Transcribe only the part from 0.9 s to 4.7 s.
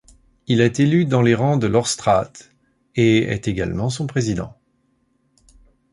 dans les rangs de Ortsrat et est également son président.